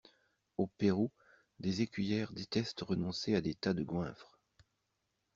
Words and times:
Au 0.57 0.65
Pérou, 0.65 1.11
des 1.59 1.83
écuyères 1.83 2.33
détestent 2.33 2.81
renoncer 2.81 3.35
à 3.35 3.41
des 3.41 3.53
tas 3.53 3.75
de 3.75 3.83
goinfres. 3.83 4.39